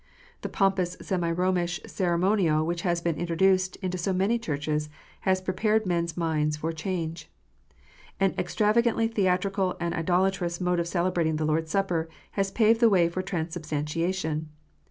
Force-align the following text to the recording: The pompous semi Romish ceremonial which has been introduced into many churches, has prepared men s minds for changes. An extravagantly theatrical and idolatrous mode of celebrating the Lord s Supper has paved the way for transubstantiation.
The 0.41 0.49
pompous 0.49 0.97
semi 0.99 1.31
Romish 1.31 1.79
ceremonial 1.85 2.65
which 2.65 2.81
has 2.81 3.01
been 3.01 3.17
introduced 3.17 3.75
into 3.83 4.13
many 4.13 4.39
churches, 4.39 4.89
has 5.29 5.41
prepared 5.41 5.85
men 5.85 6.05
s 6.05 6.17
minds 6.17 6.57
for 6.57 6.71
changes. 6.73 7.27
An 8.19 8.33
extravagantly 8.35 9.07
theatrical 9.07 9.77
and 9.79 9.93
idolatrous 9.93 10.59
mode 10.59 10.79
of 10.79 10.87
celebrating 10.87 11.35
the 11.35 11.45
Lord 11.45 11.65
s 11.65 11.69
Supper 11.69 12.09
has 12.31 12.49
paved 12.49 12.79
the 12.79 12.89
way 12.89 13.09
for 13.09 13.21
transubstantiation. 13.21 14.49